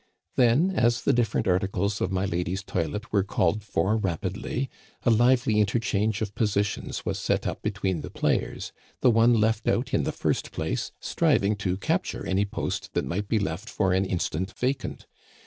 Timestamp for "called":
3.23-3.61